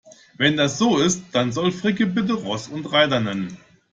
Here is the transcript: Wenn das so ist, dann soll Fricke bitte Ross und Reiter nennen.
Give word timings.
Wenn 0.35 0.57
das 0.57 0.79
so 0.79 0.97
ist, 0.97 1.25
dann 1.33 1.51
soll 1.51 1.71
Fricke 1.71 2.07
bitte 2.07 2.33
Ross 2.33 2.69
und 2.69 2.91
Reiter 2.91 3.19
nennen. 3.19 3.57